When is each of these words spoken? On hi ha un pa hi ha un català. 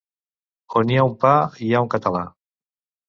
On 0.81 0.93
hi 0.93 0.97
ha 1.01 1.05
un 1.09 1.13
pa 1.25 1.33
hi 1.67 1.69
ha 1.75 1.83
un 1.89 1.93
català. 1.95 2.23